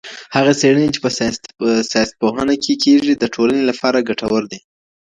[0.35, 1.09] هغه څېړني چي په
[1.91, 4.59] سياستپوهنه کي کېږي د ټولني لپاره ګټوري دي.